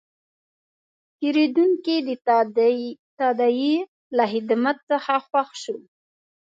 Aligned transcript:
پیرودونکی 1.17 1.95
د 2.07 2.09
تادیې 3.17 3.75
له 4.17 4.25
خدمت 4.31 4.77
څخه 4.89 5.13
خوښ 5.27 5.49
شو. 5.63 5.77